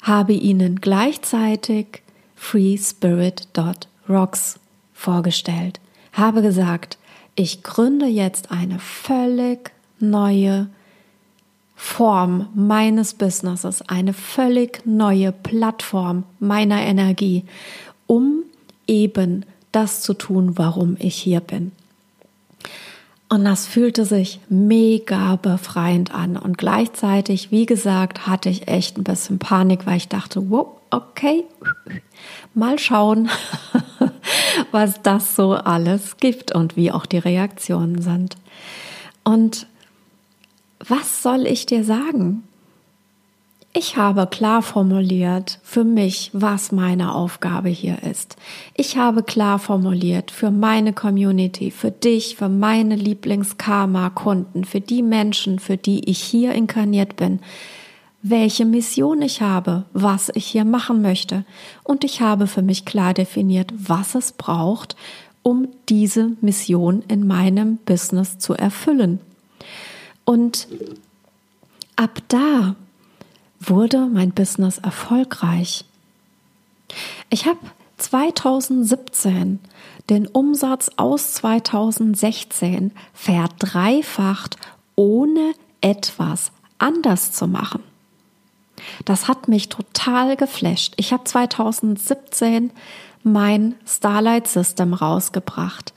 habe 0.00 0.32
ihnen 0.32 0.80
gleichzeitig 0.80 2.00
freespirit.rocks 2.34 4.58
vorgestellt. 4.94 5.80
Habe 6.12 6.40
gesagt, 6.40 6.96
ich 7.36 7.62
gründe 7.62 8.06
jetzt 8.06 8.50
eine 8.50 8.78
völlig 8.78 9.70
neue 10.00 10.68
Form 11.76 12.48
meines 12.54 13.14
Businesses, 13.14 13.82
eine 13.82 14.14
völlig 14.14 14.84
neue 14.86 15.30
Plattform 15.30 16.24
meiner 16.40 16.80
Energie, 16.80 17.44
um 18.06 18.44
eben 18.86 19.44
das 19.72 20.00
zu 20.00 20.14
tun, 20.14 20.56
warum 20.56 20.96
ich 20.98 21.14
hier 21.16 21.40
bin. 21.40 21.72
Und 23.28 23.44
das 23.44 23.66
fühlte 23.66 24.06
sich 24.06 24.40
mega 24.48 25.36
befreiend 25.36 26.14
an. 26.14 26.36
Und 26.36 26.58
gleichzeitig, 26.58 27.50
wie 27.50 27.66
gesagt, 27.66 28.26
hatte 28.26 28.48
ich 28.48 28.68
echt 28.68 28.96
ein 28.96 29.04
bisschen 29.04 29.38
Panik, 29.38 29.84
weil 29.84 29.96
ich 29.96 30.08
dachte, 30.08 30.48
wow, 30.48 30.68
okay, 30.90 31.44
mal 32.54 32.78
schauen, 32.78 33.28
was 34.70 35.02
das 35.02 35.36
so 35.36 35.54
alles 35.54 36.16
gibt 36.18 36.54
und 36.54 36.76
wie 36.76 36.92
auch 36.92 37.06
die 37.06 37.18
Reaktionen 37.18 38.00
sind. 38.00 38.36
Und 39.24 39.66
was 40.78 41.22
soll 41.22 41.46
ich 41.46 41.66
dir 41.66 41.84
sagen? 41.84 42.42
Ich 43.78 43.98
habe 43.98 44.26
klar 44.26 44.62
formuliert 44.62 45.58
für 45.62 45.84
mich, 45.84 46.30
was 46.32 46.72
meine 46.72 47.14
Aufgabe 47.14 47.68
hier 47.68 48.02
ist. 48.04 48.36
Ich 48.72 48.96
habe 48.96 49.22
klar 49.22 49.58
formuliert 49.58 50.30
für 50.30 50.50
meine 50.50 50.94
Community, 50.94 51.70
für 51.70 51.90
dich, 51.90 52.36
für 52.36 52.48
meine 52.48 52.96
Lieblingskarma-Kunden, 52.96 54.64
für 54.64 54.80
die 54.80 55.02
Menschen, 55.02 55.58
für 55.58 55.76
die 55.76 56.08
ich 56.08 56.20
hier 56.20 56.52
inkarniert 56.52 57.16
bin, 57.16 57.40
welche 58.28 58.64
Mission 58.64 59.22
ich 59.22 59.40
habe, 59.40 59.84
was 59.92 60.30
ich 60.34 60.46
hier 60.46 60.64
machen 60.64 61.02
möchte. 61.02 61.44
Und 61.84 62.04
ich 62.04 62.20
habe 62.20 62.46
für 62.46 62.62
mich 62.62 62.84
klar 62.84 63.14
definiert, 63.14 63.72
was 63.76 64.14
es 64.14 64.32
braucht, 64.32 64.96
um 65.42 65.68
diese 65.88 66.32
Mission 66.40 67.04
in 67.08 67.26
meinem 67.26 67.76
Business 67.78 68.38
zu 68.38 68.54
erfüllen. 68.54 69.20
Und 70.24 70.66
ab 71.94 72.20
da 72.28 72.74
wurde 73.60 74.06
mein 74.06 74.32
Business 74.32 74.78
erfolgreich. 74.78 75.84
Ich 77.30 77.46
habe 77.46 77.58
2017 77.98 79.60
den 80.10 80.26
Umsatz 80.26 80.90
aus 80.96 81.32
2016 81.34 82.92
verdreifacht, 83.14 84.56
ohne 84.94 85.52
etwas 85.80 86.50
anders 86.78 87.32
zu 87.32 87.46
machen. 87.46 87.82
Das 89.04 89.28
hat 89.28 89.48
mich 89.48 89.68
total 89.68 90.36
geflasht. 90.36 90.94
Ich 90.96 91.12
habe 91.12 91.24
2017 91.24 92.70
mein 93.22 93.74
Starlight 93.86 94.46
System 94.48 94.94
rausgebracht. 94.94 95.92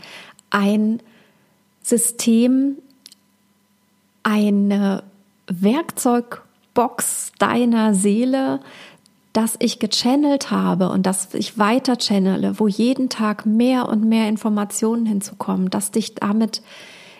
Ein 0.49 0.99
System, 1.81 2.77
eine 4.23 5.03
Werkzeug 5.47 6.43
Box 6.73 7.31
deiner 7.39 7.93
Seele, 7.93 8.59
das 9.33 9.55
ich 9.59 9.79
gechannelt 9.79 10.49
habe 10.49 10.89
und 10.89 11.05
das 11.05 11.33
ich 11.33 11.57
weiter 11.57 11.97
channele, 11.97 12.59
wo 12.59 12.67
jeden 12.67 13.09
Tag 13.09 13.45
mehr 13.45 13.89
und 13.89 14.03
mehr 14.03 14.27
Informationen 14.27 15.05
hinzukommen, 15.05 15.69
dass 15.69 15.91
dich 15.91 16.15
damit 16.15 16.61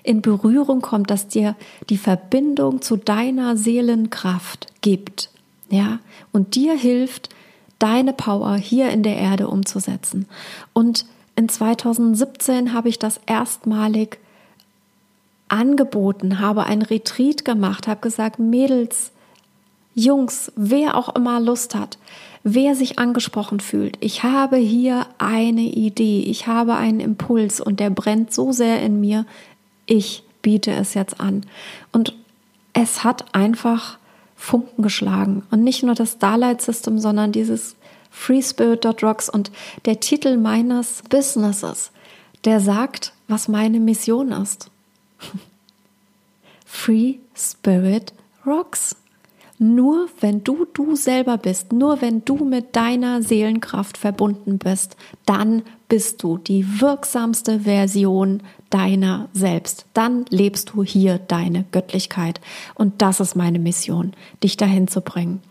in 0.04 0.22
Berührung 0.22 0.82
kommt, 0.82 1.12
dass 1.12 1.28
dir 1.28 1.56
die 1.90 1.98
Verbindung 1.98 2.82
zu 2.82 2.96
deiner 2.96 3.58
Seelenkraft 3.58 4.68
gibt, 4.82 5.30
ja, 5.70 6.00
und 6.32 6.56
dir 6.56 6.76
hilft, 6.76 7.30
deine 7.80 8.14
Power 8.14 8.56
hier 8.56 8.90
in 8.90 9.04
der 9.04 9.18
Erde 9.18 9.48
umzusetzen. 9.48 10.28
Und 10.74 11.06
in 11.36 11.48
2017 11.48 12.74
habe 12.74 12.90
ich 12.90 13.00
das 13.00 13.22
erstmalig 13.26 14.20
angeboten, 15.48 16.40
habe 16.40 16.66
ein 16.66 16.82
Retreat 16.82 17.46
gemacht, 17.46 17.88
habe 17.88 18.02
gesagt, 18.02 18.40
Mädels, 18.40 19.12
Jungs, 19.96 20.52
wer 20.56 20.96
auch 20.96 21.16
immer 21.16 21.40
Lust 21.40 21.76
hat, 21.76 21.98
wer 22.44 22.76
sich 22.76 23.00
angesprochen 23.00 23.60
fühlt, 23.60 23.98
ich 24.00 24.24
habe 24.24 24.58
hier 24.58 25.08
eine 25.18 25.62
Idee, 25.62 26.22
ich 26.22 26.48
habe 26.48 26.76
einen 26.76 27.00
Impuls 27.00 27.60
und 27.60 27.80
der 27.80 27.90
brennt 27.90 28.34
so 28.34 28.52
sehr 28.52 28.82
in 28.82 29.00
mir, 29.00 29.26
ich 29.86 30.24
biete 30.42 30.72
es 30.72 30.94
jetzt 30.94 31.20
an. 31.20 31.46
Und 31.92 32.16
es 32.74 33.04
hat 33.04 33.34
einfach 33.34 33.98
Funken 34.40 34.82
geschlagen. 34.82 35.44
Und 35.52 35.66
nicht 35.66 35.84
nur 35.84 35.96
das 35.96 36.14
Starlight 36.14 36.62
System, 36.62 36.98
sondern 36.98 37.34
dieses 37.34 37.76
Free 38.10 38.42
Rocks 39.04 39.30
und 39.30 39.52
der 39.84 40.00
Titel 40.00 40.38
meines 40.38 41.04
Businesses, 41.10 41.92
der 42.46 42.62
sagt, 42.62 43.14
was 43.28 43.50
meine 43.50 43.82
Mission 43.82 44.32
ist. 44.32 44.72
Free 46.66 47.16
Spirit 47.36 48.14
Rocks. 48.46 48.96
Nur 49.62 50.08
wenn 50.22 50.42
du 50.42 50.66
du 50.74 50.96
selber 50.96 51.38
bist, 51.38 51.74
nur 51.74 52.02
wenn 52.02 52.24
du 52.24 52.46
mit 52.46 52.78
deiner 52.78 53.22
Seelenkraft 53.22 53.98
verbunden 53.98 54.58
bist, 54.58 54.96
dann 55.26 55.64
bist 55.90 56.24
du 56.24 56.38
die 56.38 56.80
wirksamste 56.80 57.62
Version 57.62 58.42
deiner 58.70 59.28
selbst. 59.34 59.86
Dann 59.94 60.24
lebst 60.30 60.72
du 60.74 60.84
hier 60.86 61.18
deine 61.18 61.66
Göttlichkeit. 61.74 62.40
Und 62.76 63.02
das 63.02 63.20
ist 63.20 63.36
meine 63.36 63.60
Mission, 63.60 64.14
dich 64.42 64.56
dahin 64.56 64.88
zu 64.88 65.02
bringen. 65.02 65.42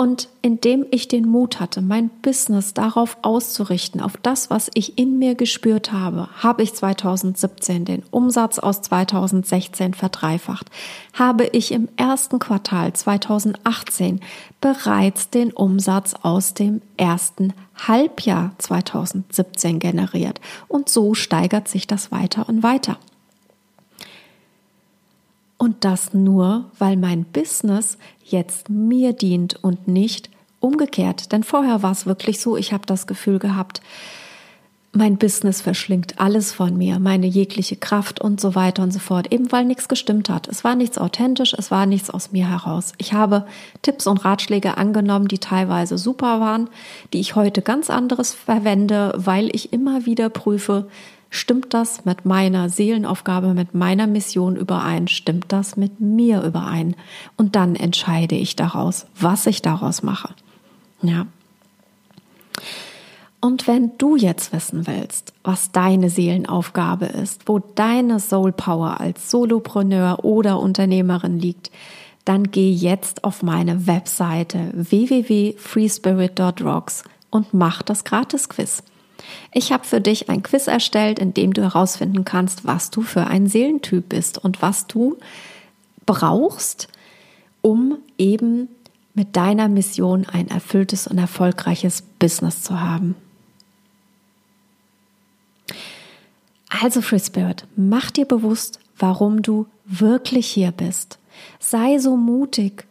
Und 0.00 0.28
indem 0.42 0.86
ich 0.92 1.08
den 1.08 1.26
Mut 1.26 1.58
hatte, 1.58 1.82
mein 1.82 2.08
Business 2.22 2.72
darauf 2.72 3.16
auszurichten, 3.22 4.00
auf 4.00 4.16
das, 4.16 4.48
was 4.48 4.70
ich 4.74 4.96
in 4.96 5.18
mir 5.18 5.34
gespürt 5.34 5.90
habe, 5.90 6.28
habe 6.40 6.62
ich 6.62 6.72
2017 6.72 7.84
den 7.84 8.04
Umsatz 8.12 8.60
aus 8.60 8.80
2016 8.80 9.94
verdreifacht, 9.94 10.70
habe 11.14 11.46
ich 11.46 11.72
im 11.72 11.88
ersten 11.96 12.38
Quartal 12.38 12.92
2018 12.92 14.20
bereits 14.60 15.30
den 15.30 15.52
Umsatz 15.52 16.14
aus 16.22 16.54
dem 16.54 16.80
ersten 16.96 17.52
Halbjahr 17.74 18.52
2017 18.58 19.80
generiert. 19.80 20.40
Und 20.68 20.88
so 20.88 21.14
steigert 21.14 21.66
sich 21.66 21.88
das 21.88 22.12
weiter 22.12 22.48
und 22.48 22.62
weiter. 22.62 22.98
Und 25.58 25.84
das 25.84 26.14
nur, 26.14 26.70
weil 26.78 26.96
mein 26.96 27.24
Business 27.24 27.98
jetzt 28.24 28.70
mir 28.70 29.12
dient 29.12 29.62
und 29.62 29.88
nicht 29.88 30.30
umgekehrt. 30.60 31.32
Denn 31.32 31.42
vorher 31.42 31.82
war 31.82 31.92
es 31.92 32.06
wirklich 32.06 32.40
so, 32.40 32.56
ich 32.56 32.72
habe 32.72 32.86
das 32.86 33.06
Gefühl 33.06 33.38
gehabt, 33.38 33.82
mein 34.92 35.18
Business 35.18 35.60
verschlingt 35.60 36.18
alles 36.18 36.52
von 36.52 36.76
mir, 36.76 36.98
meine 36.98 37.26
jegliche 37.26 37.76
Kraft 37.76 38.20
und 38.20 38.40
so 38.40 38.54
weiter 38.54 38.82
und 38.82 38.90
so 38.90 38.98
fort, 38.98 39.32
eben 39.32 39.52
weil 39.52 39.64
nichts 39.64 39.86
gestimmt 39.86 40.30
hat. 40.30 40.48
Es 40.48 40.64
war 40.64 40.74
nichts 40.74 40.96
authentisch, 40.96 41.54
es 41.56 41.70
war 41.70 41.84
nichts 41.84 42.08
aus 42.08 42.32
mir 42.32 42.48
heraus. 42.48 42.94
Ich 42.96 43.12
habe 43.12 43.46
Tipps 43.82 44.06
und 44.06 44.24
Ratschläge 44.24 44.78
angenommen, 44.78 45.28
die 45.28 45.38
teilweise 45.38 45.98
super 45.98 46.40
waren, 46.40 46.70
die 47.12 47.20
ich 47.20 47.36
heute 47.36 47.60
ganz 47.60 47.90
anderes 47.90 48.32
verwende, 48.32 49.12
weil 49.16 49.54
ich 49.54 49.72
immer 49.72 50.06
wieder 50.06 50.30
prüfe, 50.30 50.88
Stimmt 51.30 51.74
das 51.74 52.06
mit 52.06 52.24
meiner 52.24 52.70
Seelenaufgabe, 52.70 53.52
mit 53.52 53.74
meiner 53.74 54.06
Mission 54.06 54.56
überein? 54.56 55.08
Stimmt 55.08 55.46
das 55.48 55.76
mit 55.76 56.00
mir 56.00 56.42
überein? 56.42 56.96
Und 57.36 57.54
dann 57.54 57.76
entscheide 57.76 58.34
ich 58.34 58.56
daraus, 58.56 59.04
was 59.18 59.44
ich 59.46 59.60
daraus 59.60 60.02
mache. 60.02 60.30
Ja. 61.02 61.26
Und 63.40 63.68
wenn 63.68 63.92
du 63.98 64.16
jetzt 64.16 64.52
wissen 64.52 64.88
willst, 64.88 65.32
was 65.44 65.70
deine 65.70 66.10
Seelenaufgabe 66.10 67.06
ist, 67.06 67.42
wo 67.46 67.60
deine 67.60 68.18
Soul 68.20 68.52
Power 68.52 69.00
als 69.00 69.30
Solopreneur 69.30 70.24
oder 70.24 70.58
Unternehmerin 70.58 71.38
liegt, 71.38 71.70
dann 72.24 72.50
geh 72.50 72.72
jetzt 72.72 73.22
auf 73.24 73.42
meine 73.42 73.86
Webseite 73.86 74.70
www.freespirit.rocks 74.72 77.04
und 77.30 77.54
mach 77.54 77.82
das 77.82 78.02
Gratis-Quiz. 78.04 78.82
Ich 79.52 79.72
habe 79.72 79.84
für 79.84 80.00
dich 80.00 80.28
ein 80.28 80.42
Quiz 80.42 80.66
erstellt, 80.66 81.18
in 81.18 81.34
dem 81.34 81.52
du 81.52 81.62
herausfinden 81.62 82.24
kannst, 82.24 82.66
was 82.66 82.90
du 82.90 83.02
für 83.02 83.26
ein 83.26 83.46
Seelentyp 83.46 84.08
bist 84.08 84.38
und 84.38 84.62
was 84.62 84.86
du 84.86 85.18
brauchst, 86.06 86.88
um 87.60 87.98
eben 88.16 88.68
mit 89.14 89.36
deiner 89.36 89.68
Mission 89.68 90.26
ein 90.26 90.48
erfülltes 90.48 91.06
und 91.06 91.18
erfolgreiches 91.18 92.02
Business 92.02 92.62
zu 92.62 92.80
haben. 92.80 93.16
Also 96.68 97.02
Free 97.02 97.18
Spirit, 97.18 97.66
mach 97.76 98.10
dir 98.10 98.26
bewusst, 98.26 98.78
warum 98.96 99.42
du 99.42 99.66
wirklich 99.84 100.46
hier 100.46 100.70
bist. 100.70 101.18
Sei 101.58 101.98
so 101.98 102.16
mutig, 102.16 102.86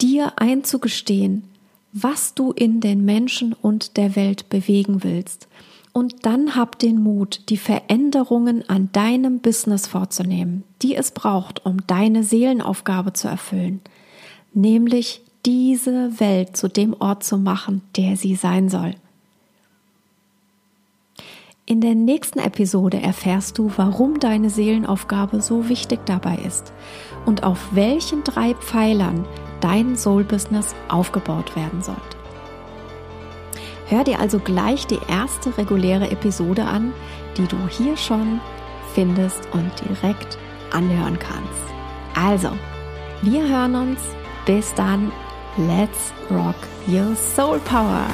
dir 0.00 0.32
einzugestehen, 0.36 1.44
was 1.92 2.34
du 2.34 2.52
in 2.52 2.80
den 2.80 3.04
Menschen 3.04 3.52
und 3.52 3.96
der 3.96 4.16
Welt 4.16 4.48
bewegen 4.48 5.02
willst. 5.04 5.48
Und 5.92 6.26
dann 6.26 6.54
hab 6.54 6.78
den 6.78 7.00
Mut, 7.02 7.48
die 7.48 7.56
Veränderungen 7.56 8.68
an 8.68 8.90
deinem 8.92 9.40
Business 9.40 9.86
vorzunehmen, 9.86 10.62
die 10.82 10.94
es 10.94 11.10
braucht, 11.10 11.64
um 11.64 11.78
deine 11.86 12.22
Seelenaufgabe 12.22 13.14
zu 13.14 13.26
erfüllen. 13.26 13.80
Nämlich 14.54 15.22
diese 15.44 16.20
Welt 16.20 16.56
zu 16.56 16.68
dem 16.68 16.94
Ort 16.98 17.24
zu 17.24 17.38
machen, 17.38 17.82
der 17.96 18.16
sie 18.16 18.34
sein 18.36 18.68
soll. 18.68 18.94
In 21.64 21.80
der 21.80 21.94
nächsten 21.94 22.38
Episode 22.38 23.00
erfährst 23.02 23.58
du, 23.58 23.70
warum 23.76 24.20
deine 24.20 24.48
Seelenaufgabe 24.48 25.42
so 25.42 25.68
wichtig 25.68 26.00
dabei 26.06 26.36
ist 26.36 26.72
und 27.26 27.42
auf 27.42 27.74
welchen 27.74 28.24
drei 28.24 28.54
Pfeilern 28.54 29.26
dein 29.60 29.96
Soul-Business 29.96 30.74
aufgebaut 30.88 31.54
werden 31.56 31.82
sollte. 31.82 32.02
Hör 33.86 34.04
dir 34.04 34.20
also 34.20 34.38
gleich 34.38 34.86
die 34.86 35.00
erste 35.08 35.56
reguläre 35.56 36.10
Episode 36.10 36.64
an, 36.64 36.92
die 37.36 37.46
du 37.46 37.56
hier 37.68 37.96
schon 37.96 38.40
findest 38.94 39.48
und 39.52 39.70
direkt 39.88 40.38
anhören 40.72 41.18
kannst. 41.18 41.62
Also, 42.14 42.50
wir 43.22 43.48
hören 43.48 43.74
uns. 43.74 44.00
Bis 44.44 44.72
dann. 44.74 45.12
Let's 45.56 46.12
rock 46.30 46.56
your 46.86 47.14
soul 47.14 47.58
power. 47.60 48.06